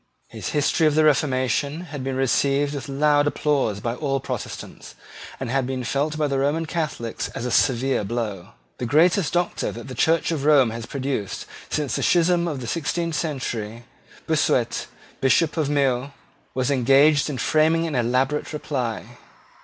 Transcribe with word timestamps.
His 0.29 0.47
History 0.49 0.87
of 0.87 0.95
the 0.95 1.03
Reformation 1.05 1.81
had 1.81 2.03
been 2.03 2.15
received 2.15 2.73
with 2.73 2.89
loud 2.89 3.27
applause 3.27 3.79
by 3.81 3.93
all 3.93 4.19
Protestants, 4.19 4.95
and 5.39 5.51
had 5.51 5.67
been 5.67 5.83
felt 5.83 6.17
by 6.17 6.25
the 6.25 6.39
Roman 6.39 6.65
Catholics 6.65 7.29
as 7.35 7.45
a 7.45 7.51
severe 7.51 8.03
blow. 8.03 8.47
The 8.79 8.87
greatest 8.87 9.31
Doctor 9.33 9.71
that 9.71 9.87
the 9.87 9.93
Church 9.93 10.31
of 10.31 10.43
Rome 10.43 10.71
has 10.71 10.87
produced 10.87 11.45
since 11.69 11.95
the 11.95 12.01
schism 12.01 12.47
of 12.47 12.61
the 12.61 12.65
sixteenth 12.67 13.13
century, 13.13 13.83
Bossuet, 14.25 14.87
Bishop 15.21 15.55
of 15.55 15.69
Meaux, 15.69 16.11
was 16.55 16.71
engaged 16.71 17.29
in 17.29 17.37
framing 17.37 17.85
an 17.85 17.93
elaborate 17.93 18.53
reply. 18.53 19.17